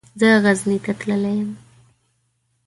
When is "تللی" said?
0.99-1.33